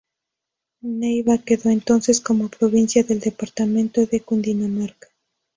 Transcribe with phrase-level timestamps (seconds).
[0.83, 5.09] Neiva quedó entonces como provincia del departamento de Cundinamarca.